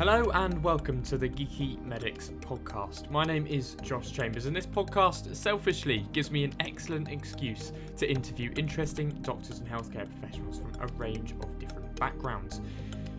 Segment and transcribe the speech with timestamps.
[0.00, 3.10] Hello and welcome to the Geeky Medics podcast.
[3.10, 8.10] My name is Josh Chambers, and this podcast selfishly gives me an excellent excuse to
[8.10, 12.62] interview interesting doctors and healthcare professionals from a range of different backgrounds,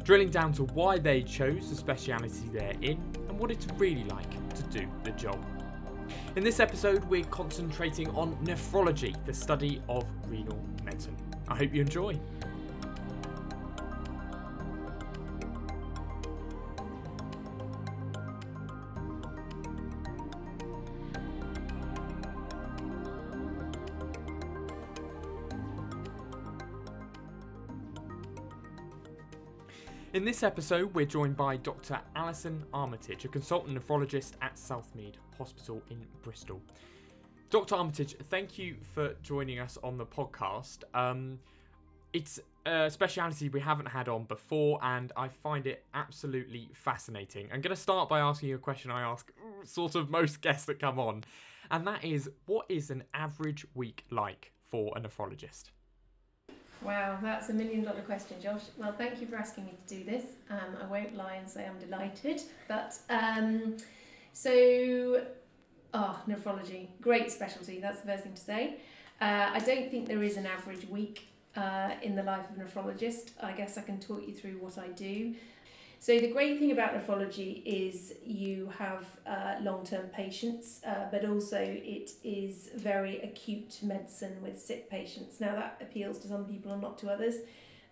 [0.03, 4.31] drilling down to why they chose the speciality they're in and what it's really like
[4.55, 5.37] to do the job.
[6.35, 11.15] In this episode, we're concentrating on nephrology, the study of renal medicine.
[11.47, 12.19] I hope you enjoy.
[30.31, 31.99] This episode, we're joined by Dr.
[32.15, 36.61] Alison Armitage, a consultant nephrologist at Southmead Hospital in Bristol.
[37.49, 37.75] Dr.
[37.75, 40.85] Armitage, thank you for joining us on the podcast.
[40.93, 41.37] Um,
[42.13, 47.49] it's a speciality we haven't had on before, and I find it absolutely fascinating.
[47.51, 49.29] I'm going to start by asking you a question I ask
[49.65, 51.25] sort of most guests that come on,
[51.71, 55.71] and that is what is an average week like for a nephrologist?
[56.83, 58.63] Wow, that's a million dollar question, Josh.
[58.77, 60.25] Well, thank you for asking me to do this.
[60.49, 62.41] Um, I won't lie and say I'm delighted.
[62.67, 63.77] But um,
[64.33, 65.23] so,
[65.93, 67.79] oh, nephrology, great specialty.
[67.79, 68.77] That's the first thing to say.
[69.19, 72.63] Uh, I don't think there is an average week uh, in the life of a
[72.63, 73.31] nephrologist.
[73.41, 75.35] I guess I can talk you through what I do.
[76.01, 81.59] So the great thing about nephrology is you have uh, long-term patients, uh, but also
[81.59, 85.39] it is very acute medicine with sick patients.
[85.39, 87.35] Now that appeals to some people and not to others.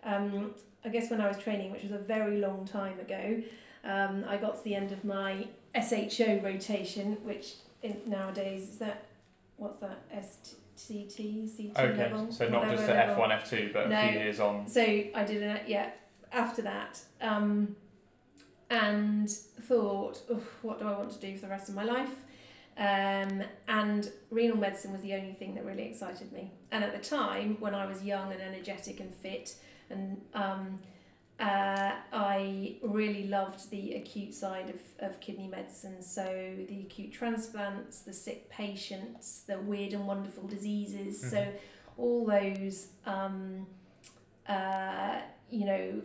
[0.02, 3.44] Um, I guess when I was training, which was a very long time ago,
[3.84, 9.06] um, I got to the end of my SHO rotation, which in, nowadays is that
[9.56, 12.32] what's that SCT, CT okay, level?
[12.32, 14.00] so not just the F one, F two, but No.
[14.00, 14.66] a few years on.
[14.66, 15.90] So I did it, yeah.
[16.32, 17.76] After that, um,
[18.70, 20.22] and thought,
[20.62, 22.14] what do I want to do for the rest of my life?
[22.78, 26.52] Um, and renal medicine was the only thing that really excited me.
[26.70, 29.56] And at the time, when I was young and energetic and fit,
[29.90, 30.78] and um,
[31.40, 36.00] uh, I really loved the acute side of, of kidney medicine.
[36.00, 36.22] So
[36.68, 41.20] the acute transplants, the sick patients, the weird and wonderful diseases.
[41.20, 41.52] So Mhm.
[41.98, 43.66] all those, um,
[44.48, 45.20] uh,
[45.50, 46.02] you know,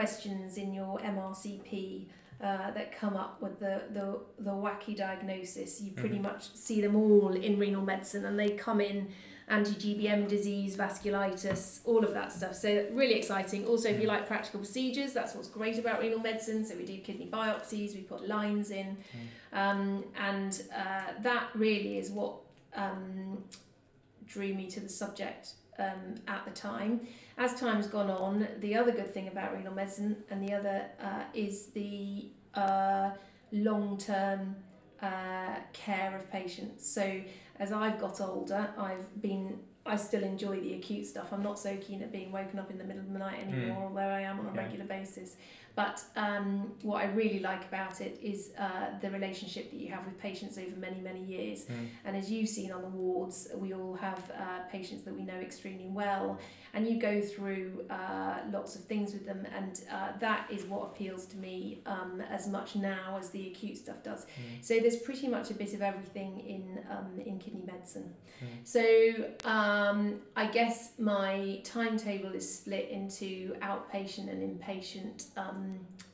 [0.00, 2.04] questions in your MRCP
[2.42, 5.80] uh, that come up with the, the, the wacky diagnosis.
[5.80, 6.24] You pretty Mhm.
[6.30, 9.08] much see them all in renal medicine and they come in
[9.48, 12.54] anti-GBM disease, vasculitis, all of that stuff.
[12.54, 13.64] So really exciting.
[13.66, 14.08] Also, if you Mhm.
[14.16, 16.62] like practical procedures, that's what's great about renal medicine.
[16.66, 18.98] So we do kidney biopsies, we put lines in,
[19.54, 22.34] um, and uh, that really is what
[22.74, 23.42] um,
[24.26, 27.06] drew me to the subject um, at the time.
[27.38, 31.24] As time's gone on, the other good thing about renal medicine and the other uh,
[31.34, 33.10] is the uh,
[33.52, 34.56] long term
[35.02, 36.88] uh, care of patients.
[36.88, 37.20] So
[37.58, 41.28] as I've got older, I've been I still enjoy the acute stuff.
[41.32, 43.84] I'm not so keen at being woken up in the middle of the night anymore,
[43.88, 44.62] although I am on a Yeah.
[44.62, 45.36] regular basis.
[45.76, 50.06] But um, what I really like about it is uh, the relationship that you have
[50.06, 51.66] with patients over many, many years.
[51.66, 51.88] Mm.
[52.06, 55.38] And as you've seen on the wards, we all have uh, patients that we know
[55.48, 56.38] extremely well,
[56.72, 60.82] and you go through uh, lots of things with them, and uh, that is what
[60.88, 64.24] appeals to me um, as much now as the acute stuff does.
[64.24, 64.64] Mm.
[64.64, 68.14] So there's pretty much a bit of everything in um, in kidney medicine.
[68.42, 68.46] Mm.
[68.64, 75.65] So um, I guess my timetable is split into outpatient and inpatient um,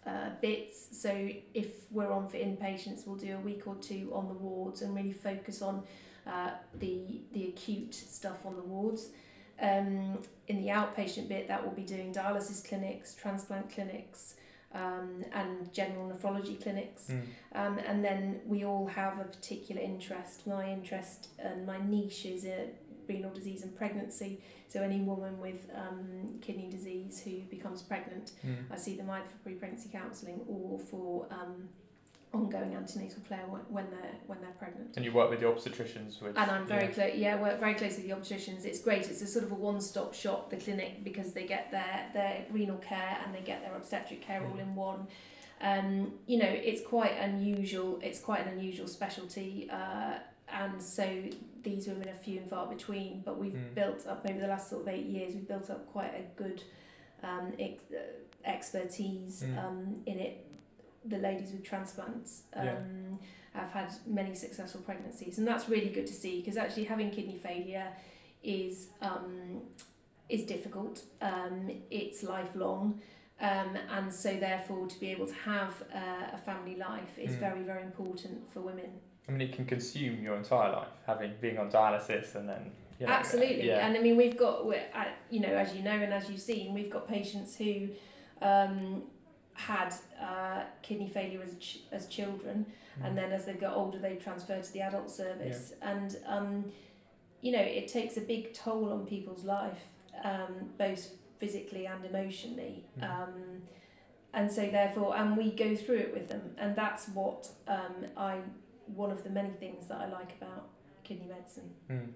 [0.07, 1.01] uh, bits.
[1.01, 4.83] So if we're on for inpatients, we'll do a week or two on the wards
[4.83, 5.83] and really focus on
[6.27, 9.11] uh, the the acute stuff on the wards.
[9.61, 10.19] Um,
[10.49, 14.35] in the outpatient bit, that will be doing dialysis clinics, transplant clinics,
[14.75, 17.09] um, and general nephrology clinics.
[17.09, 17.23] Mm.
[17.55, 20.47] Um, and then we all have a particular interest.
[20.47, 22.67] My interest and my niche is uh,
[23.13, 24.41] renal disease and pregnancy.
[24.69, 28.65] So any woman with um, kidney disease who becomes pregnant, Mm.
[28.75, 31.69] I see them either for pre-pregnancy counselling or for um,
[32.33, 33.45] ongoing antenatal care
[33.77, 34.97] when, they're when they're pregnant.
[34.97, 36.37] And you work with the obstetricians with.
[36.41, 36.91] And I'm very yeah.
[36.97, 37.13] close.
[37.25, 38.65] Yeah, work very closely with the obstetricians.
[38.65, 39.05] It's great.
[39.11, 42.79] It's a sort of a one-stop shop, the clinic, because they get their their renal
[42.79, 44.63] care and they get their obstetric care all Mm.
[44.63, 45.07] in one.
[45.61, 45.89] Um,
[46.27, 48.01] you know, it's quite unusual.
[48.03, 50.15] It's quite an unusual specialty, uh,
[50.53, 51.25] and so
[51.63, 53.23] these women are few and far between.
[53.25, 53.75] But we've Mm.
[53.75, 55.35] built up over the last sort of eight years.
[55.35, 56.63] We've built up quite a good
[57.23, 59.59] um, ex- uh, expertise Mm.
[59.65, 60.47] um, in it.
[61.05, 63.61] The ladies with transplants um, Yeah.
[63.61, 67.37] have had many successful pregnancies, and that's really good to see because actually having kidney
[67.37, 67.89] failure
[68.43, 69.63] is um,
[70.29, 71.05] is difficult.
[71.21, 73.01] Um, it's lifelong.
[73.41, 77.41] Um, and so, therefore, to be able to have uh, a family life is Mm.
[77.41, 78.91] very, very important for women.
[79.29, 82.73] I mean, it can consume your entire life, having being on dialysis and then.
[82.99, 83.87] You know, Absolutely, Yeah.
[83.87, 84.65] and I mean we've got,
[85.31, 87.89] you know, as you know and as you've seen, we've got patients who
[88.41, 89.03] um,
[89.55, 92.67] had uh, kidney failure as ch- as children,
[93.01, 93.07] Mm.
[93.07, 96.71] and then as they got older, they transferred to the adult service, and um,
[97.41, 99.87] you know it takes a big toll on people's life,
[100.25, 102.85] um, both physically and emotionally.
[103.01, 103.11] Mm.
[103.11, 103.63] Um,
[104.35, 108.39] and so therefore, and we go through it with them, and that's what um, I
[108.87, 110.69] one of the many things that I like about
[111.05, 111.71] kidney medicine.
[111.91, 112.09] Mm.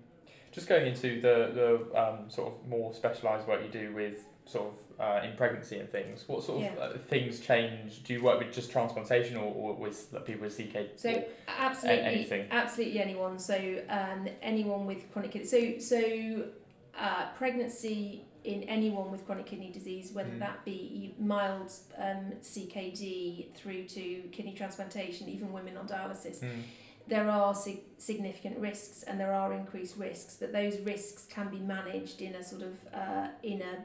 [0.52, 1.50] Just going into the
[1.92, 5.78] the um, sort of more specialised work you do with sort of uh, in pregnancy
[5.78, 6.24] and things.
[6.26, 6.82] What sort of Yeah.
[6.82, 8.04] uh, things change?
[8.04, 10.96] Do you work with just transplantation or, or with like, people with CK?
[10.96, 12.46] So absolutely, anything.
[12.50, 13.38] absolutely anyone.
[13.38, 15.46] So um, anyone with chronic kidney.
[15.48, 16.44] So so
[16.98, 20.38] uh, pregnancy in anyone with chronic kidney disease, whether Mm.
[20.38, 26.62] that be mild um, CKD through to kidney transplantation, even women on dialysis, Mm.
[27.08, 31.58] there are sig- significant risks and there are increased risks, but those risks can be
[31.58, 33.84] managed in a sort of uh, in a,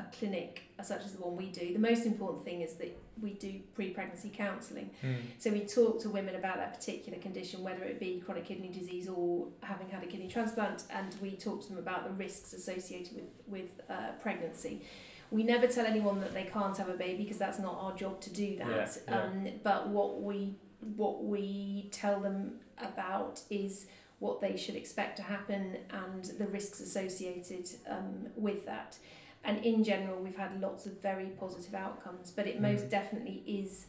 [0.00, 1.72] a clinic such as the one we do.
[1.72, 4.90] The most important thing is that we do pre-pregnancy counselling.
[5.04, 5.16] Mm.
[5.38, 9.08] So we talk to women about that particular condition, whether it be chronic kidney disease
[9.08, 13.14] or having had a kidney transplant, and we talk to them about the risks associated
[13.14, 14.82] with with uh, pregnancy.
[15.30, 18.20] We never tell anyone that they can't have a baby because that's not our job
[18.22, 18.68] to do that.
[18.68, 19.22] Yeah, yeah.
[19.22, 20.54] Um, but what we
[20.96, 23.86] what we tell them about is
[24.18, 28.98] what they should expect to happen and the risks associated um, with that.
[29.44, 32.90] And in general, we've had lots of very positive outcomes, but it most Mm.
[32.90, 33.86] definitely is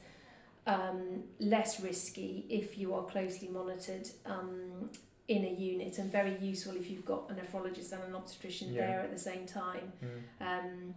[0.67, 4.89] um, less risky if you are closely monitored um,
[5.27, 8.85] in a unit and very useful if you've got a nephrologist and an obstetrician Yeah.
[8.87, 9.91] there at the same time.
[10.03, 10.47] Mm.
[10.47, 10.95] Um,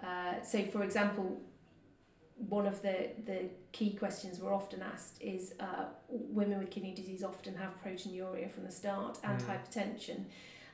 [0.00, 1.40] uh, so, for example,
[2.48, 7.24] one of the, the key questions we're often asked is uh, women with kidney disease
[7.24, 9.46] often have proteinuria from the start and Mm.
[9.48, 10.24] hypertension.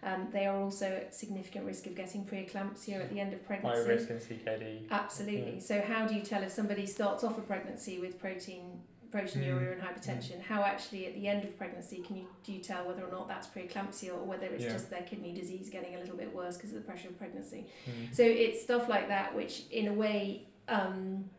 [0.04, 3.56] Um, they are also at significant risk of getting preeclampsia at the end of High
[3.56, 3.88] pregnancy.
[3.88, 4.82] risk in CKD.
[4.90, 5.54] Absolutely.
[5.54, 5.60] Yeah.
[5.60, 9.72] So how do you tell if somebody starts off a pregnancy with protein proteinuria Mm.
[9.74, 10.40] and hypertension?
[10.42, 13.28] How actually at the end of pregnancy can you do you tell whether or not
[13.28, 14.72] that's preeclampsia or whether it's Yeah.
[14.72, 17.66] just their kidney disease getting a little bit worse because of the pressure of pregnancy?
[17.88, 18.14] Mm.
[18.14, 21.30] So it's stuff like that which in a way um,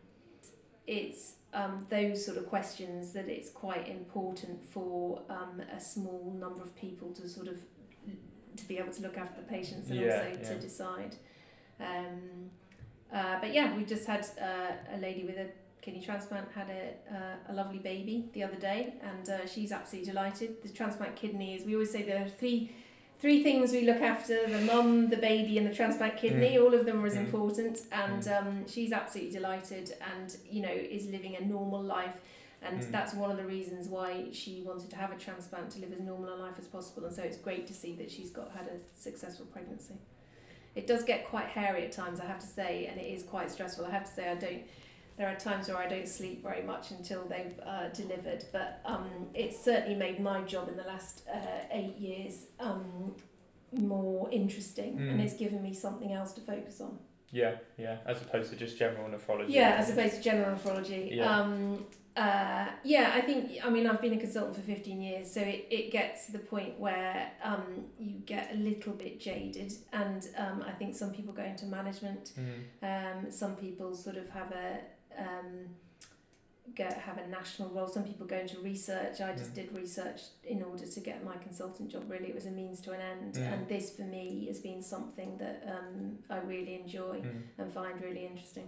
[0.88, 6.62] it's um, those sort of questions that it's quite important for um, a small number
[6.64, 7.58] of people to sort of
[8.57, 10.50] to be able to look after the patients and Yeah, also yeah.
[10.50, 11.16] to decide.
[11.80, 12.50] Um,
[13.13, 15.48] uh, but yeah, we just had uh, a lady with a
[15.81, 20.12] kidney transplant had a, uh, a lovely baby the other day, and uh, she's absolutely
[20.12, 20.62] delighted.
[20.63, 22.72] The transplant kidney is we always say there are three
[23.19, 26.56] three things we look after: the mum, the baby, and the transplant kidney.
[26.56, 26.63] Mm.
[26.63, 27.25] All of them are as Mm.
[27.25, 32.18] important, and um, she's absolutely delighted, and you know is living a normal life.
[32.66, 32.92] And Mm.
[32.92, 36.00] that's one of the reasons why she wanted to have a transplant to live as
[36.00, 37.06] normal a life as possible.
[37.06, 39.96] And so it's great to see that she's got had a successful pregnancy.
[40.76, 43.50] It does get quite hairy at times, I have to say, and it is quite
[43.52, 43.86] stressful.
[43.86, 44.64] I have to say, I don't.
[45.18, 49.10] There are times where I don't sleep very much until they've uh, delivered, but um,
[49.34, 51.40] it's certainly made my job in the last uh,
[51.72, 53.16] eight years um,
[53.72, 55.24] more interesting, and Mm.
[55.24, 57.00] it's given me something else to focus on.
[57.31, 57.98] Yeah, yeah.
[58.06, 59.50] As opposed to just general nephrology.
[59.50, 61.16] Yeah, as opposed to general nephrology.
[61.16, 61.30] Yeah.
[61.40, 65.42] Um, uh, yeah, I think, I mean, I've been a consultant for 15 years, so
[65.42, 67.64] it, it gets to the point where um,
[68.00, 72.31] you get a little bit jaded, and um, I think some people go into management,
[72.40, 72.56] Mm.
[72.84, 74.80] um, some people sort of have a.
[75.18, 75.69] Um,
[76.76, 79.60] go have a national role some people go into research i just Mm.
[79.60, 82.92] did research in order to get my consultant job really it was a means to
[82.92, 83.54] an end Mm.
[83.54, 87.44] and this for me has been something that um, i really enjoy Mm.
[87.60, 88.68] and find really interesting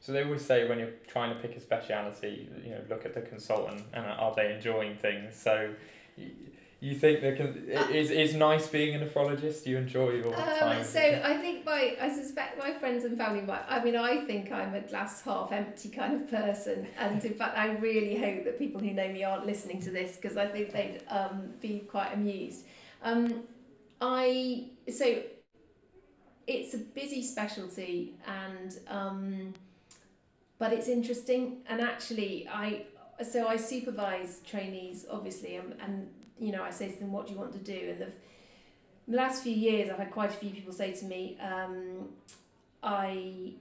[0.00, 3.14] So they always say when you're trying to pick a speciality, you know, look at
[3.14, 5.36] the consultant and are they enjoying things.
[5.36, 5.74] So
[6.80, 7.68] you, think they can?
[7.92, 9.64] is is nice being a nephrologist?
[9.64, 10.78] Do you enjoy your time?
[10.78, 13.62] Um, so I think my, I suspect my friends and family might.
[13.68, 17.58] I mean, I think I'm a glass half empty kind of person, and in fact,
[17.58, 20.72] I really hope that people who know me aren't listening to this because I think
[20.72, 22.64] they'd um, be quite amused.
[23.02, 23.42] Um,
[24.00, 25.22] I so
[26.46, 29.52] it's a busy specialty, and um,
[30.60, 32.66] but it's interesting, and actually, I
[33.32, 35.94] so I supervise trainees, obviously, and, and
[36.38, 38.10] you know, I say to them, "What do you want to do?" And the
[39.08, 42.10] the last few years, I've had quite a few people say to me, um,
[42.82, 43.54] I,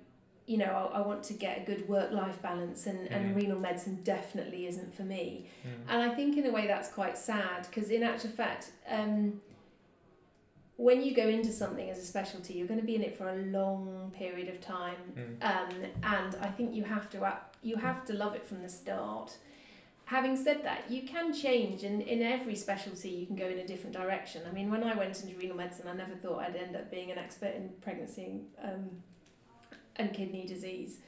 [0.46, 3.36] you know, I, I want to get a good work life balance, and, and Mm.
[3.42, 5.48] renal medicine definitely isn't for me.
[5.66, 5.70] Mm.
[5.92, 9.42] And I think, in a way, that's quite sad because, in actual fact, um,
[10.80, 13.28] when you go into something as a specialty, you're going to be in it for
[13.28, 15.44] a long period of time, Mm.
[15.52, 15.74] um,
[16.16, 19.36] and I think you have to you have to love it from the start.
[20.06, 23.68] Having said that, you can change, and in every specialty, you can go in a
[23.68, 24.42] different direction.
[24.50, 27.12] I mean, when I went into renal medicine, I never thought I'd end up being
[27.12, 28.90] an expert in pregnancy um,
[29.98, 31.00] and kidney disease.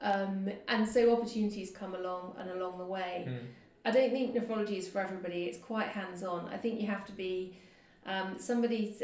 [0.00, 3.26] Um, and so opportunities come along and along the way.
[3.28, 3.38] Mm.
[3.84, 5.40] I don't think nephrology is for everybody.
[5.44, 6.48] It's quite hands on.
[6.48, 7.58] I think you have to be
[8.06, 9.02] um, somebody s-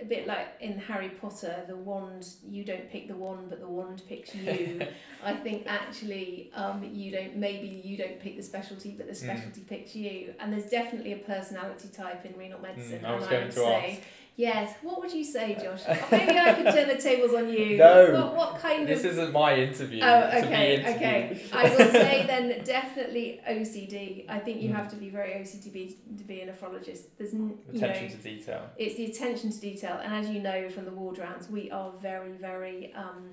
[0.00, 3.68] a bit like in Harry Potter, the wand you don't pick the wand, but the
[3.68, 4.80] wand picks you.
[5.24, 9.16] I think actually um, you don't maybe you don't pick the specialty, but the Mm.
[9.16, 10.34] specialty picks you.
[10.40, 13.00] And there's definitely a personality type in renal medicine.
[13.00, 14.08] Mm, I was going would to say, ask.
[14.40, 14.74] Yes.
[14.82, 15.82] What would you say, Josh?
[16.10, 17.76] maybe I could turn the tables on you.
[17.76, 18.12] No.
[18.12, 20.00] What, what kind This of isn't my interview.
[20.02, 21.42] Oh, okay, okay.
[21.52, 24.24] I will say then definitely OCD.
[24.28, 24.76] I think you Mm.
[24.76, 27.02] have to be very OCD to be, to be a nephrologist.
[27.18, 28.62] There's, n- you Attention know, to detail.
[28.76, 31.90] it's the attention to detail, and as you know from the ward rounds, we are
[32.00, 32.92] very, very.
[32.94, 33.30] Um,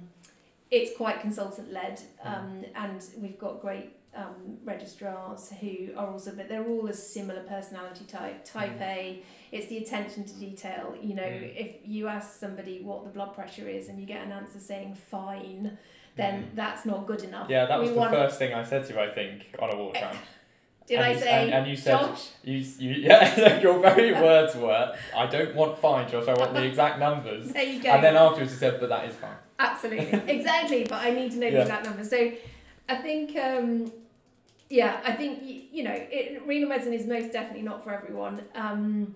[0.70, 6.50] it's quite consultant led, um, and we've got great um, registrars who are also, but
[6.50, 8.44] they're all a similar personality type.
[8.44, 8.82] Type Mm.
[8.82, 10.96] A, it's the attention to detail.
[11.02, 11.56] You know, Mm.
[11.56, 14.96] if you ask somebody what the blood pressure is and you get an answer saying
[14.96, 15.78] fine,
[16.16, 16.56] then Mm.
[16.56, 17.50] that's not good enough.
[17.50, 19.70] Yeah, that was we the want, first thing I said to you, I think, on
[19.74, 20.18] a walk round.
[20.88, 22.30] Did and I you, say, And, and you said, Josh?
[22.44, 26.64] you, you, yeah, your very words were, I don't want fine, Josh, I want the
[26.66, 27.52] exact numbers.
[27.52, 27.90] There you go.
[27.90, 29.36] And then afterwards you said, but that is fine.
[29.60, 30.86] Absolutely, exactly.
[30.86, 31.62] But I need to know the Yeah.
[31.64, 32.04] exact number.
[32.06, 32.32] So,
[32.88, 33.92] I think, um,
[34.70, 38.42] yeah, I think y- you know, it, renal medicine is most definitely not for everyone.
[38.56, 39.16] Um,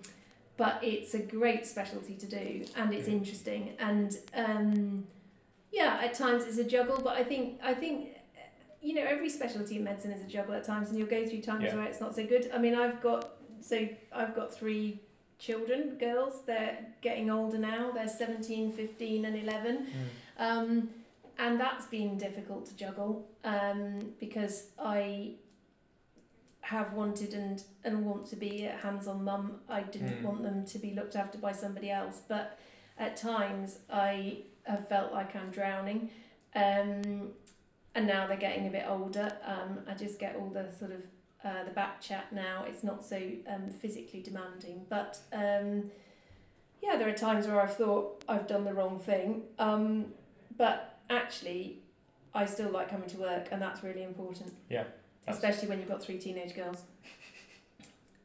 [0.57, 3.13] but it's a great specialty to do, and it's Mm.
[3.13, 5.05] interesting, and um,
[5.71, 6.99] yeah, at times it's a juggle.
[7.03, 8.09] But I think, I think.
[8.83, 11.41] You know, every specialty in medicine is a juggle at times, and you'll go through
[11.41, 11.75] times Yeah.
[11.75, 12.49] where it's not so good.
[12.51, 14.99] I mean, I've got so I've got three
[15.37, 16.41] children, girls.
[16.47, 17.91] They're getting older now.
[17.91, 19.85] They're 17, 15 and 11.
[20.39, 20.89] Um,
[21.37, 25.33] and that's been difficult to juggle um, because I
[26.71, 29.59] have wanted and, and want to be a hands on mum.
[29.69, 30.23] I didn't Mm.
[30.23, 32.57] want them to be looked after by somebody else, but
[32.97, 36.09] at times I have felt like I'm drowning.
[36.55, 37.31] Um,
[37.95, 39.27] and now they're getting a bit older.
[39.45, 41.01] Um, I just get all the sort of
[41.43, 42.63] uh, the back chat now.
[42.69, 45.91] It's not so um, physically demanding, but um,
[46.81, 49.43] yeah, there are times where I've thought I've done the wrong thing.
[49.59, 50.13] Um,
[50.57, 51.79] but actually,
[52.33, 54.53] I still like coming to work, and that's really important.
[54.69, 54.85] Yeah,
[55.27, 56.83] Especially when you've got three teenage girls.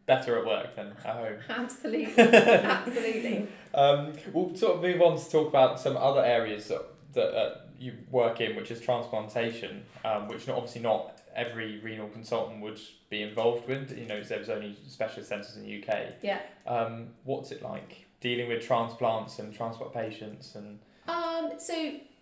[0.07, 1.39] Better at work than at home.
[1.49, 3.49] Absolutely, absolutely.
[3.75, 6.83] Um, we'll sort of move on to talk about some other areas that,
[7.15, 12.09] that uh, you work in, which is transplantation, um, which not, obviously not every renal
[12.09, 13.97] consultant would be involved with.
[13.99, 16.15] You know, there's only specialist centres in the UK.
[16.23, 16.41] Yeah.
[16.67, 21.75] Um, what's it like dealing with transplants and transplant patients and Um, so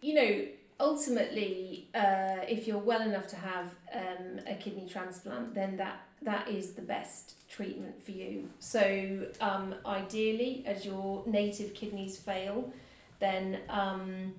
[0.03, 0.47] you know,
[0.85, 6.49] ultimately, uh, if you're well enough to have um, a kidney transplant, then that that
[6.49, 8.49] is the best treatment for you.
[8.59, 12.73] So um, ideally, as your native kidneys fail,
[13.19, 14.35] then um,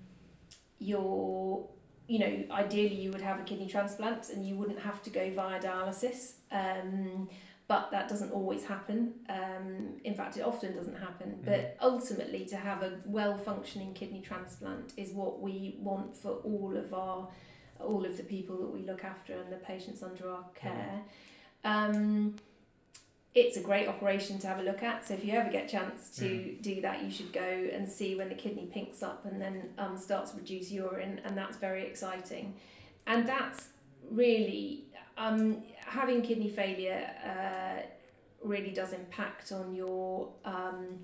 [0.80, 1.68] your
[2.08, 5.32] you know, ideally you would have a kidney transplant and you wouldn't have to go
[5.32, 6.34] via dialysis.
[6.52, 7.28] Um,
[7.68, 9.14] but that doesn't always happen.
[9.28, 11.40] Um, in fact, it often doesn't happen.
[11.44, 16.76] But ultimately, to have a well functioning kidney transplant is what we want for all
[16.78, 17.28] of our,
[17.80, 21.02] all of the people that we look after and the patients under our care.
[21.64, 22.36] Um,
[23.34, 25.06] it's a great operation to have a look at.
[25.08, 27.42] So if you ever get a chance to do that, you should go
[27.74, 31.36] and see when the kidney pinks up and then um, starts to produce urine, and
[31.36, 32.54] that's very exciting.
[33.08, 33.70] And that's
[34.10, 34.85] really
[35.18, 37.82] um, having kidney failure uh,
[38.44, 41.00] really does impact on your um,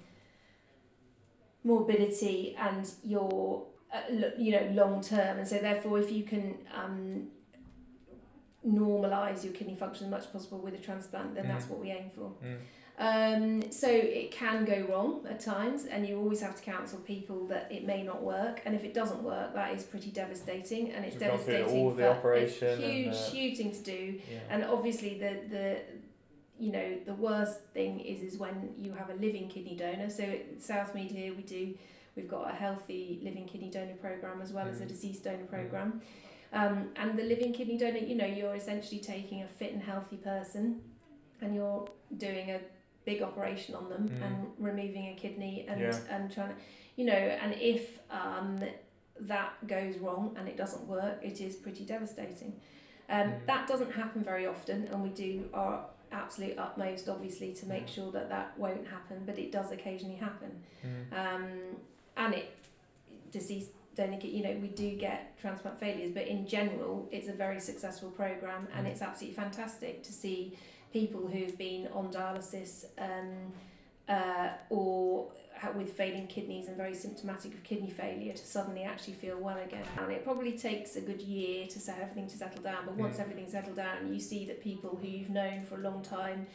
[1.63, 4.01] morbidity and your uh,
[4.38, 7.27] you know long term and so therefore if you can um,
[8.68, 11.70] normalize your kidney function as much as possible with a transplant then that's Mm.
[11.70, 12.58] what we aim for Mm.
[13.01, 17.48] Um, so it can go wrong at times and you always have to counsel people
[17.48, 21.03] that it may not work and if it doesn't work that is pretty devastating and
[21.05, 24.39] it's We've gone devastating all the operation it's huge the- huge thing to do yeah.
[24.51, 25.77] and obviously the the
[26.60, 30.24] you know the worst thing is is when you have a living kidney donor so
[30.24, 31.74] at Southmead here we do
[32.15, 34.89] we've got a healthy living kidney donor program as well as a Mm.
[34.89, 36.01] deceased donor program
[36.53, 40.17] um, and the living kidney donor you know you're essentially taking a fit and healthy
[40.17, 40.81] person
[41.41, 42.60] and you're doing a
[43.05, 44.25] big operation on them Mm.
[44.25, 45.98] and removing a kidney and Yeah.
[46.10, 46.55] and trying to
[46.96, 48.60] you know and if um,
[49.20, 52.60] that goes wrong and it doesn't work it is pretty devastating
[53.10, 53.46] um, Mm.
[53.48, 57.96] that doesn't happen very often and we do our absolute utmost, obviously, to make Mm.
[57.96, 60.62] sure that that won't happen, but it does occasionally happen.
[60.86, 61.13] Mm.
[61.17, 61.77] Um,
[62.17, 62.50] and it,
[63.31, 67.34] deceased donor, kid- you know, we do get transplant failures, but in general, it's a
[67.34, 68.89] very successful program, and Mm.
[68.91, 70.58] it's absolutely fantastic to see
[70.91, 73.53] people who've been on dialysis um,
[74.10, 75.27] uh, or
[75.75, 79.83] with failing kidneys and very symptomatic of kidney failure to suddenly actually feel well again.
[80.00, 83.17] And it probably takes a good year to set everything to settle down, but once
[83.17, 83.21] Mm.
[83.21, 86.48] everything's settled down, you see that people who you've known for a long time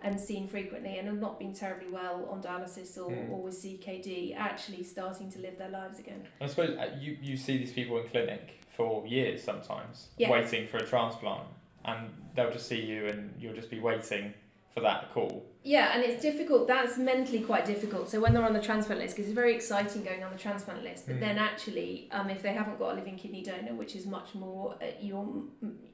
[0.00, 3.30] and seen frequently and have not been terribly well on dialysis or, Mm.
[3.30, 6.26] or with CKD actually starting to live their lives again.
[6.40, 10.30] I suppose uh, you, you see these people in clinic for years sometimes, Yeah.
[10.30, 11.48] waiting for a transplant,
[11.84, 14.34] and they'll just see you and you'll just be waiting
[14.72, 15.46] for that call.
[15.62, 16.66] Yeah, and it's difficult.
[16.66, 18.10] That's mentally quite difficult.
[18.10, 20.82] So when they're on the transplant list, because it's very exciting going on the transplant
[20.82, 21.20] list, but Mm.
[21.20, 24.74] then actually, um, if they haven't got a living kidney donor, which is much more,
[24.82, 25.44] uh, you're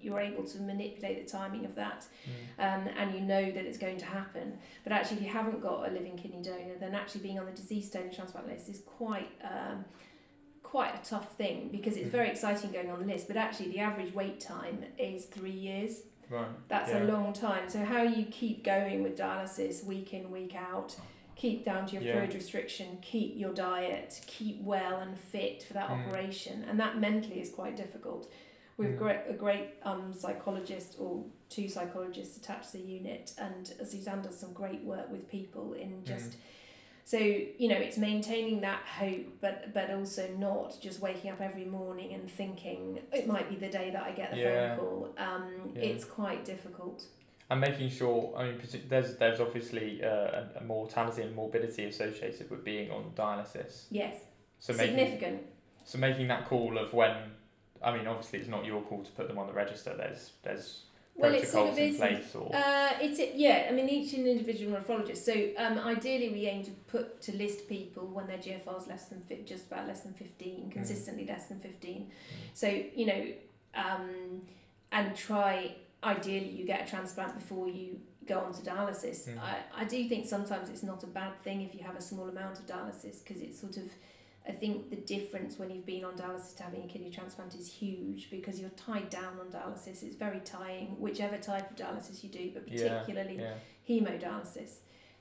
[0.00, 2.06] you're able to manipulate the timing of that,
[2.58, 4.58] um, and you know that it's going to happen.
[4.82, 7.52] But actually, if you haven't got a living kidney donor, then actually being on the
[7.52, 9.28] deceased donor transplant list is quite.
[9.44, 9.84] Um,
[10.70, 13.80] quite a tough thing because it's very exciting going on the list but actually the
[13.80, 16.46] average wait time is three years Right.
[16.68, 17.02] that's yeah.
[17.02, 17.68] a long time.
[17.68, 20.94] So how you keep going with dialysis week in, week out,
[21.34, 22.12] keep down to your Yeah.
[22.12, 26.06] fluid restriction, keep your diet, keep well and fit for that Mm.
[26.06, 28.30] operation, and that mentally is quite difficult.
[28.76, 28.98] We've Mm.
[29.00, 34.38] got a great um, psychologist or two psychologists attached to the unit, and Suzanne does
[34.38, 36.30] some great work with people in just.
[36.34, 36.36] Mm.
[37.10, 41.64] So you know, it's maintaining that hope, but but also not just waking up every
[41.64, 44.76] morning and thinking it might be the day that I get the Yeah.
[44.76, 45.14] phone call.
[45.18, 45.82] Um, Yeah.
[45.90, 46.98] It's quite difficult.
[47.50, 52.62] And making sure, I mean, there's there's obviously uh, a, mortality and morbidity associated with
[52.64, 53.86] being on dialysis.
[53.90, 54.14] Yes,
[54.60, 55.42] So making significant.
[55.84, 57.14] so making that call of when,
[57.82, 59.92] I mean, obviously it's not your call to put them on the register.
[59.96, 60.84] There's there's
[61.20, 61.96] Well, it protocols sort of in is.
[61.96, 63.66] place or Uh, it's yeah.
[63.68, 65.18] I mean, each an individual nephrologist.
[65.18, 69.04] So um, ideally, we aim to put to list people when their GFR is less
[69.06, 72.10] than fi- just about less than fifteen, consistently less than fifteen.
[72.54, 73.26] So you know,
[73.74, 74.42] um,
[74.92, 75.76] and try.
[76.02, 79.28] Ideally, you get a transplant before you go on to dialysis.
[79.28, 79.38] Mm.
[79.38, 82.26] I, I do think sometimes it's not a bad thing if you have a small
[82.26, 83.84] amount of dialysis because it's sort of.
[84.50, 87.72] I think the difference when you've been on dialysis to having a kidney transplant is
[87.72, 90.02] huge because you're tied down on dialysis.
[90.02, 93.54] It's very tying, whichever type of dialysis you do, but Yeah, particularly yeah.
[93.88, 94.72] hemodialysis.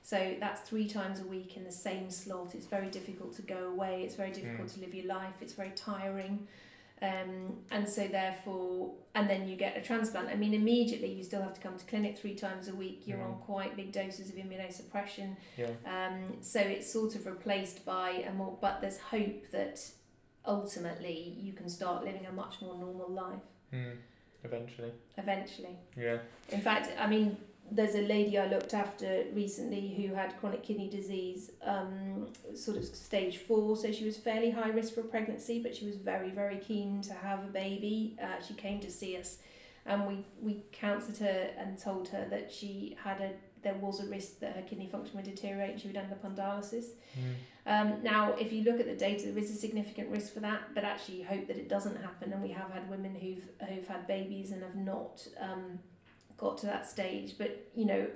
[0.02, 2.54] So that's three times a week in the same slot.
[2.56, 4.02] It's very difficult to go away.
[4.02, 4.74] It's very difficult Mm.
[4.74, 5.34] to live your life.
[5.40, 6.48] It's very tiring.
[7.02, 10.28] Um, and so therefore, and then you get a transplant.
[10.28, 13.02] I mean, immediately you still have to come to clinic three times a week.
[13.06, 13.40] You're on Mm.
[13.40, 15.36] quite big doses of immunosuppression.
[15.56, 15.70] Yeah.
[15.86, 19.80] Um, so it's sort of replaced by a more, but there's hope that
[20.46, 23.96] ultimately you can start living a much more normal life Mm.
[24.44, 24.92] Eventually.
[25.16, 25.76] eventually.
[25.96, 26.18] Yeah.
[26.50, 27.36] In fact, I mean,
[27.70, 32.84] there's a lady I looked after recently who had chronic kidney disease, um, sort of
[32.84, 36.58] stage four, so she was fairly high risk for pregnancy, but she was very, very
[36.58, 38.16] keen to have a baby.
[38.22, 39.38] Uh, she came to see us,
[39.86, 43.30] and we we counselled her and told her that she had a
[43.62, 46.24] there was a risk that her kidney function would deteriorate and she would end up
[46.24, 46.86] on dialysis.
[47.18, 47.34] Mm.
[47.66, 50.74] Um, now, if you look at the data, there is a significant risk for that,
[50.74, 52.32] but actually, you hope that it doesn't happen.
[52.32, 55.78] And we have had women who've who've had babies and have not um,
[56.40, 57.34] got to that stage.
[57.38, 58.06] But you know,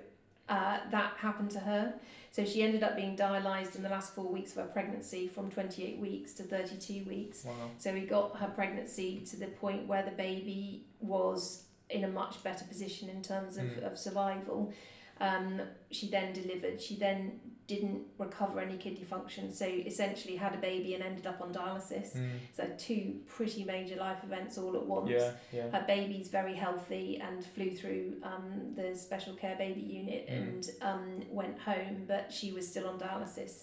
[0.48, 1.94] uh, that happened to her.
[2.30, 5.50] So she ended up being dialyzed in the last four weeks of her pregnancy, from
[5.50, 7.44] twenty eight weeks to thirty two weeks.
[7.44, 7.52] Wow.
[7.78, 12.42] So we got her pregnancy to the point where the baby was in a much
[12.42, 13.84] better position in terms of, Mm.
[13.86, 14.72] of survival.
[15.20, 15.60] Um,
[15.92, 16.80] she then delivered.
[16.82, 21.40] She then didn't recover any kidney function, so essentially had a baby and ended up
[21.40, 22.14] on dialysis.
[22.16, 22.28] Mm.
[22.52, 25.10] So two pretty major life events all at once.
[25.10, 25.32] Yeah.
[25.52, 25.70] Yeah.
[25.70, 30.36] Her baby's very healthy and flew through um, the special care baby unit Mm.
[30.42, 33.62] and um, went home, but she was still on dialysis.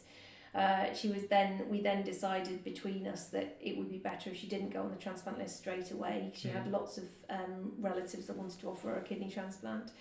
[0.54, 4.38] Uh, she was then we then decided between us that it would be better if
[4.38, 6.32] she didn't go on the transplant list straight away.
[6.36, 6.72] She had Mm.
[6.74, 9.92] lots of um, relatives that wanted to offer her a kidney transplant.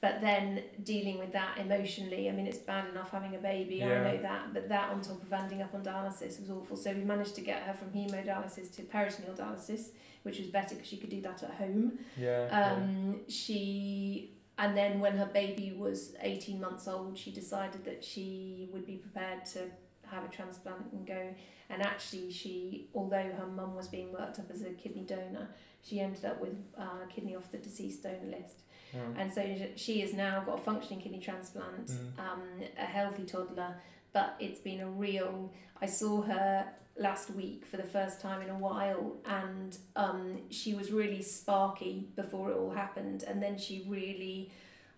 [0.00, 4.00] But then dealing with that emotionally, I mean, it's bad enough having a baby, Yeah.
[4.00, 6.76] I know that, but that on top of ending up on dialysis was awful.
[6.76, 9.88] So we managed to get her from hemodialysis to peritoneal dialysis,
[10.22, 11.98] which was better because she could do that at home.
[12.16, 12.46] Yeah.
[12.50, 18.68] Um, she and then when her baby was 18 months old she decided that she
[18.72, 19.60] would be prepared to
[20.06, 21.34] have a transplant and go
[21.70, 25.48] and actually she although her mum was being worked up as a kidney donor
[25.82, 28.62] she ended up with uh, kidney off the deceased donor list
[28.94, 29.00] yeah.
[29.20, 29.42] And so
[29.76, 32.18] she has now got a functioning kidney transplant Mm.
[32.18, 32.42] um,
[32.78, 33.74] a healthy toddler
[34.12, 36.66] but it's been a real i saw her
[36.98, 42.08] last week for the first time in a while and um, she was really sparky
[42.16, 44.50] before it all happened and then she really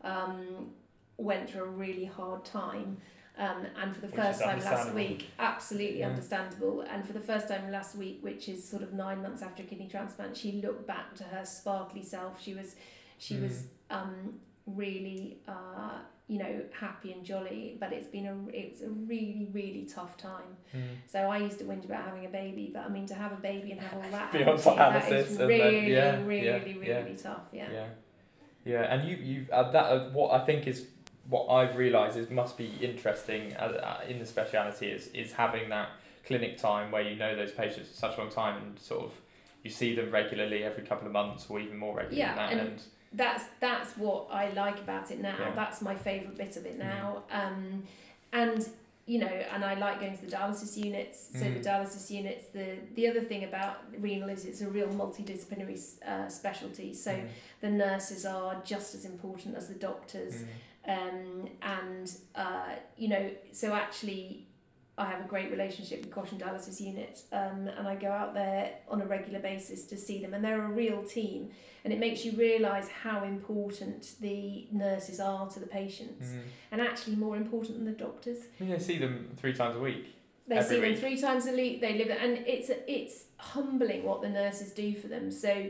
[0.03, 0.71] um,
[1.17, 2.97] went through a really hard time.
[3.39, 6.09] Um, and for the Which first time last week, absolutely Yeah.
[6.09, 6.81] understandable.
[6.83, 9.67] And for the first time last week, which is sort of nine months after a
[9.67, 12.43] kidney transplant, she looked back to her sparkly self.
[12.43, 12.75] She was,
[13.23, 14.35] she was um,
[14.67, 17.77] really, uh, you know, happy and jolly.
[17.79, 20.57] But it's been a, it's a really, really tough time.
[20.75, 20.81] Mm.
[21.07, 23.37] So I used to whinge about having a baby, but I mean to have a
[23.37, 25.93] baby and have all that, Be on happen to you, that is and then- really,
[25.93, 27.43] yeah, really, yeah, really, tough.
[27.53, 27.69] Yeah.
[27.73, 27.87] Yeah,
[28.65, 30.87] yeah, and you you uh, that uh, what I think is
[31.29, 35.69] what I've realised is must be interesting uh, uh, in the speciality is is having
[35.69, 35.91] that
[36.27, 39.13] clinic time where you know those patients for such a long time and sort of
[39.65, 42.53] you see them regularly every couple of months or even more regularly Yeah, than that
[42.53, 42.83] and- and
[43.15, 45.37] That's that's what I like about it now.
[45.39, 45.51] Yeah.
[45.53, 45.55] Mm.
[45.55, 47.23] That's my favourite bit of it now.
[47.31, 47.83] Um,
[48.33, 48.67] and
[49.05, 51.19] you know, and I like going to the dialysis units.
[51.33, 51.55] So Mm.
[51.63, 52.47] the dialysis units.
[52.53, 56.95] The the other thing about renal is it's a real multidisciplinary uh, specialty.
[56.95, 57.29] So Mm,
[57.61, 60.35] the nurses are just as important as the doctors.
[60.35, 60.47] mm,
[60.95, 64.47] um, and uh, you know, so actually,
[65.03, 68.71] I have a great relationship with Cossham Dialysis Unit, um, and I go out there
[68.89, 71.51] on a regular basis to see them, and they're a real team,
[71.83, 76.43] and it makes you realise how important the nurses are to the patients, mm.
[76.71, 78.39] and actually more important than the doctors.
[78.61, 80.15] I mean, I see them three times a week.
[80.47, 81.81] They see them three times a week.
[81.81, 85.33] They live, and it's it's humbling what the nurses do for them.
[85.33, 85.69] So,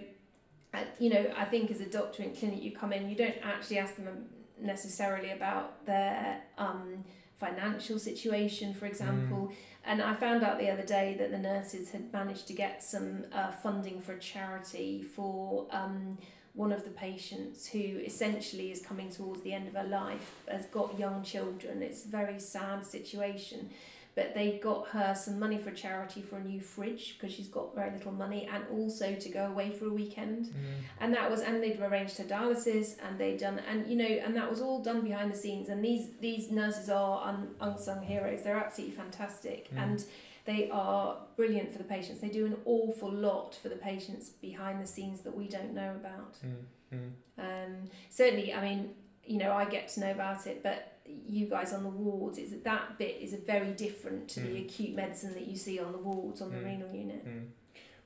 [0.74, 3.36] uh, you know, I think as a doctor in clinic, you come in, you don't
[3.42, 4.26] actually ask them
[4.60, 7.04] necessarily about their um,
[7.44, 9.52] financial situation, for example.
[9.84, 13.24] And I found out the other day that the nurses had managed to get some
[13.32, 15.66] uh, funding for a charity for.
[15.70, 16.18] Um,
[16.54, 20.66] one of the patients who essentially is coming towards the end of her life has
[20.66, 21.82] got young children.
[21.82, 23.70] It's a very sad situation
[24.14, 27.74] but they got her some money for charity for a new fridge because she's got
[27.74, 30.52] very little money and also to go away for a weekend Mm.
[31.00, 34.36] and that was and they'd arranged her dialysis and they'd done and you know and
[34.36, 38.42] that was all done behind the scenes and these these nurses are un, unsung heroes
[38.42, 39.78] they're absolutely fantastic Mm.
[39.82, 40.04] and
[40.44, 44.82] they are brilliant for the patients they do an awful lot for the patients behind
[44.82, 46.64] the scenes that we don't know about Mm.
[46.94, 47.10] Mm.
[47.38, 47.74] um,
[48.10, 48.90] certainly, I mean,
[49.24, 52.50] you know, I get to know about it, but you guys on the wards is
[52.50, 54.64] that that bit is a very different to the Mm.
[54.66, 56.64] acute medicine that you see on the wards on the Mm.
[56.64, 57.26] renal unit.
[57.26, 57.48] Mm.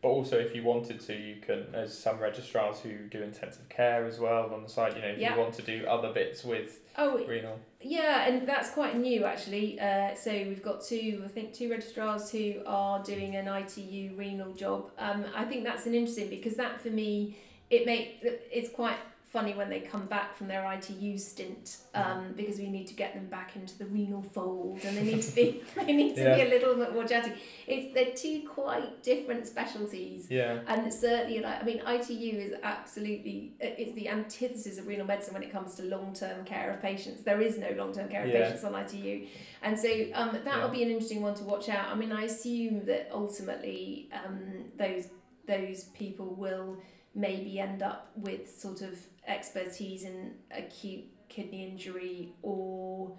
[0.03, 1.73] But also, if you wanted to, you can.
[1.73, 4.95] There's some registrars who do intensive care as well on the side.
[4.95, 5.35] You know, if Yeah.
[5.35, 7.59] you want to do other bits with Oh, renal.
[7.81, 9.81] yeah, and that's quite new actually.
[9.81, 14.53] Uh, so we've got two, I think, two registrars who are doing an ITU renal
[14.53, 14.91] job.
[14.99, 17.37] Um, I think that's an interesting because that for me,
[17.71, 22.59] it make it's quite funny when they come back from their ITU stint um, because
[22.59, 25.63] we need to get them back into the renal fold and they need to be
[25.77, 27.33] they need to be a little bit more chatty.
[27.67, 30.29] It's they're two quite different specialties.
[30.31, 30.61] Yeah.
[30.69, 35.43] And certainly, like I mean, ITU is absolutely it's the antithesis of renal medicine when
[35.43, 37.23] it comes to long term care of patients.
[37.23, 38.45] There is no long term care of Yeah.
[38.45, 39.27] patients on ITU,
[39.63, 40.63] and so um, that Yeah.
[40.63, 41.89] will be an interesting one to watch out.
[41.89, 45.09] I mean, I assume that ultimately um, those
[45.47, 46.79] those people will
[47.17, 48.95] maybe end up with sort of
[49.27, 53.19] expertise in acute kidney injury or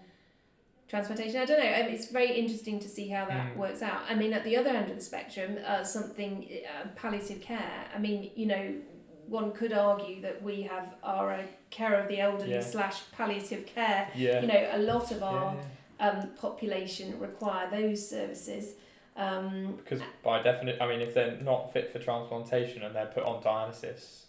[0.88, 1.42] transplantation.
[1.42, 1.94] I don't know.
[1.94, 3.58] It's very interesting to see how that Mm.
[3.58, 4.02] works out.
[4.08, 7.86] I mean, at the other end of the spectrum, uh, something uh, palliative care.
[7.94, 8.76] I mean, you know,
[9.28, 12.62] one could argue that we have our uh, care of the elderly Yeah.
[12.62, 14.10] slash palliative care.
[14.16, 14.40] Yeah.
[14.42, 15.56] You know, a lot of yeah, our
[16.00, 16.08] yeah.
[16.10, 18.76] um, population require those services.
[19.18, 23.24] Um, Because by definition, I mean, if they're not fit for transplantation and they're put
[23.24, 24.26] on dialysis,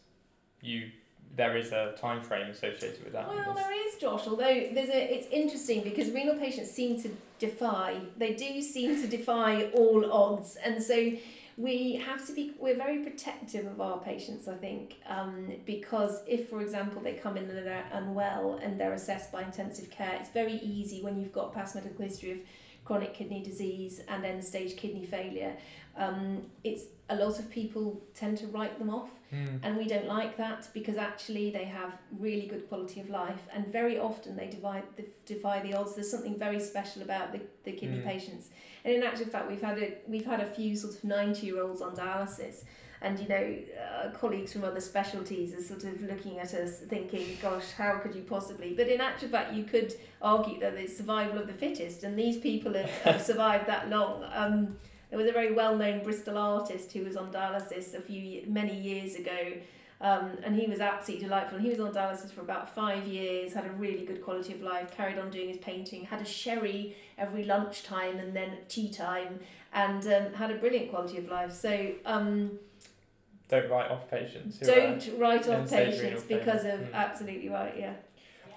[0.62, 0.90] you
[1.36, 3.28] there is a time frame associated with that.
[3.28, 4.26] Well, there is, Josh.
[4.26, 8.00] Although there's a, it's interesting because renal patients seem to defy.
[8.16, 11.12] They do seem to defy all odds, and so
[11.56, 12.54] we have to be.
[12.58, 17.36] We're very protective of our patients, I think, um, because if, for example, they come
[17.36, 21.32] in and they're unwell and they're assessed by intensive care, it's very easy when you've
[21.32, 22.38] got past medical history of
[22.88, 25.52] chronic kidney disease and end stage kidney failure.
[26.04, 26.20] Um,
[26.64, 29.60] it's a lot of people tend to write them off Mm.
[29.62, 33.66] and we don't like that because actually they have really good quality of life and
[33.80, 37.72] very often they divide the, defy the odds there's something very special about the, the
[37.72, 38.04] kidney Mm.
[38.12, 38.44] patients
[38.84, 41.60] and in actual fact we've had a we've had a few sort of 90 year
[41.62, 42.56] olds on dialysis
[43.00, 47.36] and you know uh, colleagues from other specialties are sort of looking at us thinking
[47.40, 51.38] gosh how could you possibly but in actual fact you could argue that it's survival
[51.38, 54.76] of the fittest and these people have, have survived that long um,
[55.10, 59.14] there was a very well-known Bristol artist who was on dialysis a few many years
[59.14, 59.54] ago,
[60.00, 61.56] um, and he was absolutely delightful.
[61.56, 64.60] And he was on dialysis for about five years, had a really good quality of
[64.60, 69.40] life, carried on doing his painting, had a sherry every lunchtime and then tea time,
[69.72, 71.52] and um, had a brilliant quality of life.
[71.52, 72.58] So um,
[73.48, 74.58] Don't write off patients.
[74.58, 76.80] don't write off patients because of.
[76.80, 76.94] Mm.
[76.94, 77.94] absolutely right, yeah.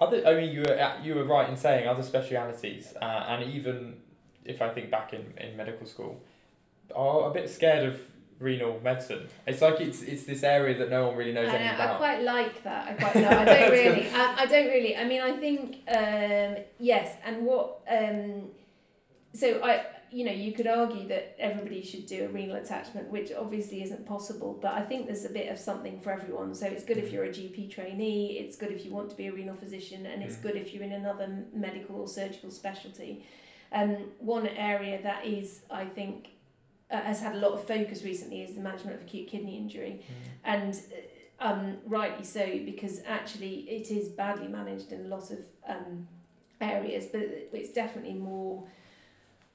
[0.00, 3.96] other, I mean, you were you were right in saying other specialities, uh, and even
[4.44, 6.22] if I think back in, in medical school,
[6.94, 8.00] are a bit scared of
[8.38, 9.28] renal medicine.
[9.46, 11.96] It's like it's it's this area that no one really knows I, anything know, I
[11.96, 12.88] quite like that.
[12.88, 13.16] I quite.
[13.24, 14.10] I don't really.
[14.10, 14.96] I, I don't really.
[14.96, 17.80] I mean, I think um, yes, and what.
[17.88, 18.50] Um,
[19.34, 23.32] so I, you know, you could argue that everybody should do a renal attachment, which
[23.32, 24.58] obviously isn't possible.
[24.60, 26.54] But I think there's a bit of something for everyone.
[26.54, 27.12] So it's good if Mm.
[27.12, 28.38] you're a GP trainee.
[28.38, 30.42] It's good if you want to be a renal physician, and it's Mm.
[30.42, 33.24] good if you're in another medical or surgical specialty.
[33.72, 36.28] Um, one area that is, I think,
[36.90, 40.02] uh, has had a lot of focus recently is the management of acute kidney injury
[40.02, 40.14] Mm.
[40.44, 45.38] and uh, um, rightly so because actually it is badly managed in a lot of
[45.66, 46.06] um,
[46.60, 48.64] areas but it's definitely more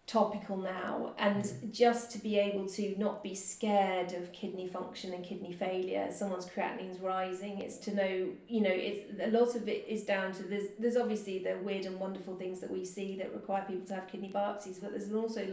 [0.08, 1.72] topical now and Mm.
[1.74, 6.46] just to be able to not be scared of kidney function and kidney failure someone's
[6.46, 10.44] creatinine's rising it's to know you know it's a lot of it is down to
[10.44, 13.94] there's there's obviously the weird and wonderful things that we see that require people to
[13.96, 15.44] have kidney biopsies but there's also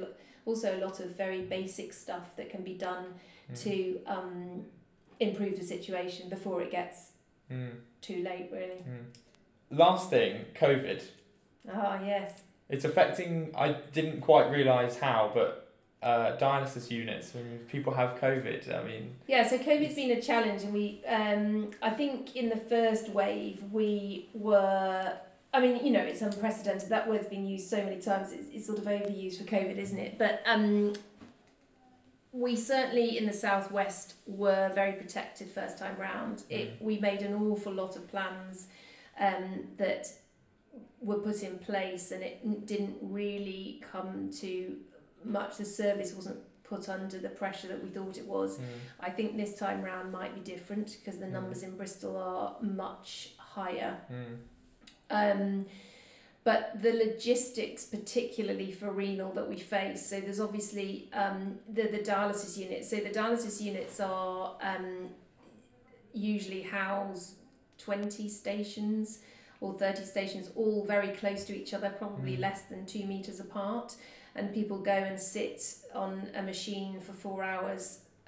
[0.47, 3.07] also a lot of very basic stuff that can be done
[3.51, 3.63] Mm.
[3.63, 4.65] to um,
[5.21, 7.11] improve the situation before it gets
[7.51, 7.73] Mm.
[8.01, 8.81] too late, really.
[8.89, 9.07] Mm.
[9.71, 11.03] Last thing, COVID.
[11.71, 12.43] Ah, yes.
[12.69, 13.53] It's affecting.
[13.57, 15.73] I didn't quite realise how, but
[16.03, 18.73] uh, dialysis units when people have COVID.
[18.75, 22.57] I mean, Yeah, so COVID's been a challenge, and we, um, I think in the
[22.57, 25.17] first wave, we were.
[25.53, 26.89] I mean, you know, it's unprecedented.
[26.89, 28.33] That word's been used so many times.
[28.33, 30.19] It's, it's sort of overused for COVID, isn't it?
[30.19, 30.95] But um,
[32.33, 36.43] we certainly in the southwest were very protected first time round.
[36.51, 38.67] It we made an awful lot of plans
[39.19, 40.09] um, that
[41.01, 44.77] were put in place, and it didn't really come to
[45.25, 45.57] much.
[45.59, 48.59] The service wasn't put under the pressure that we thought it was.
[48.59, 48.65] mm.
[49.01, 51.33] I think this time round might be different because the Mm.
[51.33, 53.99] numbers in Bristol are much higher.
[54.11, 54.39] Mm.
[55.11, 55.67] Um,
[56.43, 60.05] but the logistics, particularly for renal, that we face.
[60.07, 62.89] So there's obviously um, the the dialysis units.
[62.91, 65.11] So the dialysis units are um,
[66.13, 67.35] usually house
[67.79, 69.21] twenty stations
[69.65, 72.41] or thirty stations, all very close to each other, probably Mm.
[72.47, 73.89] less than two meters apart.
[74.37, 75.61] And people go and sit
[75.95, 77.85] on a machine for four hours,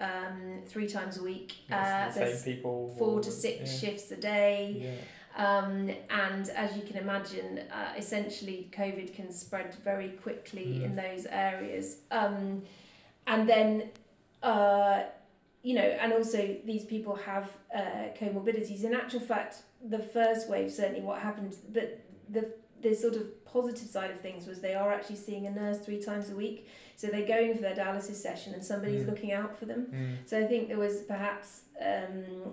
[0.08, 1.50] um, three times a week.
[1.70, 2.94] Uh, the there's people.
[2.98, 3.78] four to six yeah.
[3.80, 4.58] shifts a day.
[4.86, 4.98] Yeah.
[5.46, 5.90] Um,
[6.26, 10.84] and as you can imagine, uh, essentially COVID can spread very quickly Mm.
[10.86, 11.86] in those areas.
[12.20, 12.62] Um,
[13.26, 13.70] and then,
[14.42, 14.98] uh,
[15.62, 17.80] you know, and also these people have uh,
[18.20, 18.84] comorbidities.
[18.84, 23.88] In actual fact, the first wave certainly what happened, but the the sort of positive
[23.88, 26.68] side of things was they are actually seeing a nurse three times a week.
[26.94, 29.08] So they're going for their dialysis session and somebody's Mm.
[29.10, 29.86] looking out for them.
[29.92, 30.28] Mm.
[30.28, 32.52] So I think there was perhaps um,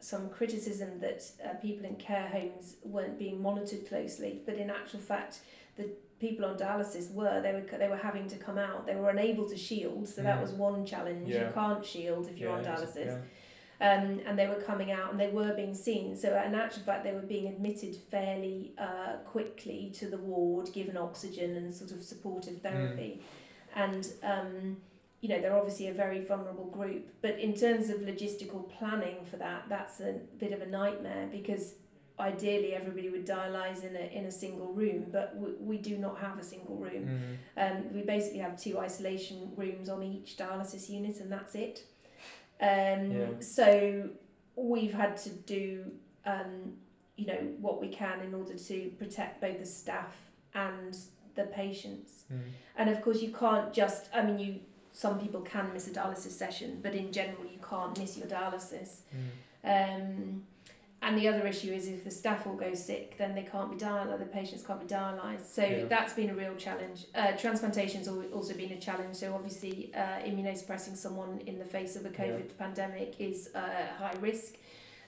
[0.00, 4.98] some criticism that uh, people in care homes weren't being monitored closely, but in actual
[5.00, 5.40] fact,
[5.76, 7.40] the people on dialysis were.
[7.40, 8.86] They were they were having to come out.
[8.86, 10.42] They were unable to shield, so that Mm.
[10.42, 11.28] was one challenge.
[11.28, 11.46] Yeah.
[11.48, 13.06] You can't shield if you're on Yeah, it's- dialysis.
[13.06, 13.18] yeah.
[13.80, 16.14] Um, and they were coming out and they were being seen.
[16.14, 20.98] So in actual fact, they were being admitted fairly uh, quickly to the ward, given
[20.98, 23.22] oxygen and sort of supportive therapy.
[23.74, 24.76] And um,
[25.20, 27.08] you know they're obviously a very vulnerable group.
[27.22, 31.74] But in terms of logistical planning for that, that's a bit of a nightmare because
[32.18, 36.18] ideally everybody would dialyse in a in a single room, but we, we do not
[36.20, 37.38] have a single room.
[37.56, 37.76] Mm.
[37.78, 41.84] Um, we basically have two isolation rooms on each dialysis unit, and that's it.
[42.60, 43.26] Um, Yeah.
[43.40, 44.10] So
[44.56, 45.90] we've had to do,
[46.26, 46.74] um,
[47.16, 50.14] you know, what we can in order to protect both the staff
[50.54, 50.96] and
[51.34, 52.24] the patients.
[52.32, 52.40] Mm.
[52.76, 54.08] And of course, you can't just.
[54.14, 54.60] I mean, you.
[54.92, 59.02] Some people can miss a dialysis session, but in general, you can't miss your dialysis.
[59.64, 60.02] Mm.
[60.02, 60.42] Um,
[61.02, 63.76] and the other issue is if the staff all go sick, then they can't be
[63.82, 65.46] dialyzed, the patients can't be dialyzed.
[65.46, 65.84] So Yeah.
[65.86, 67.06] that's been a real challenge.
[67.14, 69.16] Uh, transplantation's also been a challenge.
[69.16, 74.14] So obviously, uh, immunosuppressing someone in the face of a COVID pandemic is uh, high
[74.20, 74.56] risk.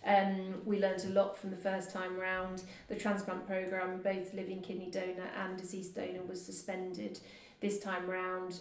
[0.04, 2.62] Um, we learned a lot from the first time round.
[2.88, 7.20] The transplant program, both living kidney donor and deceased donor, was suspended.
[7.60, 8.60] This time round,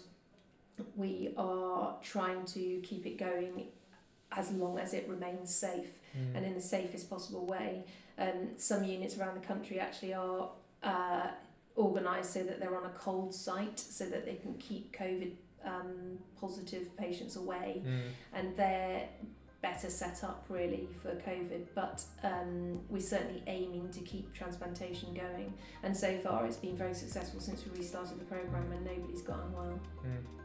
[0.96, 3.67] we are trying to keep it going
[4.34, 6.36] as long as it remains safe Mm.
[6.36, 7.86] and in the safest possible way.
[8.17, 10.50] Um, some units around the country actually are
[10.84, 11.28] uh,
[11.78, 15.32] organised so that they're on a cold site so that they can keep COVID
[15.65, 18.02] um, positive patients away Mm.
[18.34, 19.08] and they're
[19.62, 25.54] better set up really for COVID but um, we're certainly aiming to keep transplantation going
[25.84, 29.39] and so far it's been very successful since we restarted the programme and nobody's got
[29.45, 29.80] unwell.
[30.06, 30.40] Mm.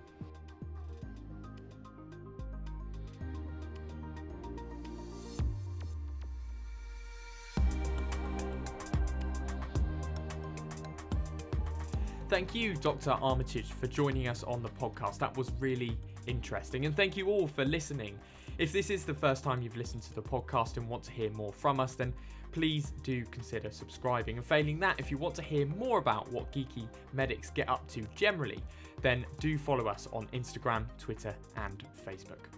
[12.29, 13.13] Thank you, Dr.
[13.13, 15.19] Armitage, for joining us on the podcast.
[15.19, 16.85] That was really interesting.
[16.85, 18.19] And thank you all for listening.
[18.59, 21.31] If this is the first time you've listened to the podcast and want to hear
[21.31, 22.13] more from us, then
[22.51, 24.39] please do consider subscribing.
[24.39, 27.87] And failing that, if you want to hear more about what geeky medics get up
[27.91, 28.59] to generally,
[29.03, 32.49] then do follow us on Instagram, Twitter, and Facebook.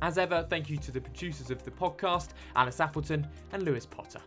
[0.00, 4.20] As ever, thank you to the producers of the podcast, Alice Appleton and Lewis Potter.